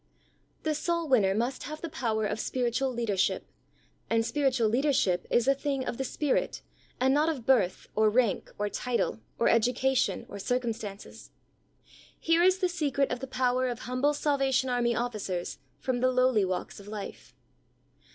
The 0.63 0.73
soul 0.73 1.07
winner 1.07 1.35
must 1.35 1.61
have 1.61 1.81
the 1.81 1.87
power 1.87 2.25
of 2.25 2.39
spiritual 2.39 2.91
leadership, 2.91 3.45
and 4.09 4.25
spiritual 4.25 4.67
leader 4.67 4.91
ship 4.93 5.27
is 5.29 5.47
a 5.47 5.53
thing 5.53 5.85
of 5.85 5.97
the 5.99 6.03
Spirit, 6.03 6.63
and 6.99 7.13
not 7.13 7.29
of 7.29 7.45
birth, 7.45 7.87
or 7.95 8.09
rank, 8.09 8.51
or 8.57 8.67
title, 8.67 9.19
or 9.37 9.47
education, 9.47 10.25
or 10.27 10.39
cir 10.39 10.59
cumstances. 10.59 11.29
Here 12.19 12.41
is 12.41 12.57
the 12.57 12.67
secret 12.67 13.11
of 13.11 13.19
the 13.19 13.27
power 13.27 13.67
of 13.67 13.81
humble 13.81 14.15
Salvation 14.15 14.71
Army 14.71 14.95
officers 14.95 15.59
from 15.77 15.99
the 15.99 16.09
lowly 16.09 16.45
walks 16.45 16.79
of 16.79 16.87
life. 16.87 17.35